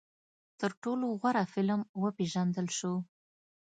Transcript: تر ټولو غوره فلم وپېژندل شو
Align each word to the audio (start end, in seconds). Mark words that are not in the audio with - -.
تر 0.59 0.71
ټولو 0.83 1.05
غوره 1.19 1.43
فلم 1.53 1.81
وپېژندل 2.03 2.67
شو 2.77 2.93